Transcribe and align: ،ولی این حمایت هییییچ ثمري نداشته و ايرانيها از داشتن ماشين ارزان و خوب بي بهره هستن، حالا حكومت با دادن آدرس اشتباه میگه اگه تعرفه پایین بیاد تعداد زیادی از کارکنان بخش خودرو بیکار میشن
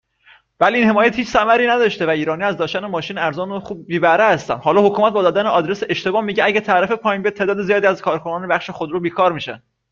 ،ولی 0.59 0.77
این 0.79 0.89
حمایت 0.89 1.13
هییییچ 1.15 1.29
ثمري 1.33 1.67
نداشته 1.67 2.05
و 2.05 2.09
ايرانيها 2.09 2.47
از 2.49 2.57
داشتن 2.57 2.85
ماشين 2.85 3.17
ارزان 3.17 3.51
و 3.51 3.59
خوب 3.59 3.87
بي 3.87 3.99
بهره 3.99 4.23
هستن، 4.23 4.57
حالا 4.57 4.81
حكومت 4.85 5.13
با 5.13 5.21
دادن 5.23 5.45
آدرس 5.45 5.83
اشتباه 5.89 6.21
میگه 6.23 6.43
اگه 6.45 6.61
تعرفه 6.61 6.95
پایین 6.95 7.21
بیاد 7.21 7.33
تعداد 7.33 7.61
زیادی 7.61 7.87
از 7.87 8.01
کارکنان 8.01 8.47
بخش 8.47 8.69
خودرو 8.69 8.99
بیکار 8.99 9.31
میشن 9.31 9.63